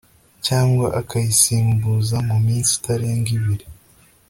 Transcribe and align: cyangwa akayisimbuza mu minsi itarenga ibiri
cyangwa 0.45 0.87
akayisimbuza 0.99 2.17
mu 2.27 2.37
minsi 2.45 2.71
itarenga 2.79 3.29
ibiri 3.37 3.65